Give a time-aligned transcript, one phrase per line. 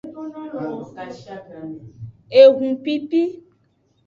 [2.41, 3.21] Ehupipi.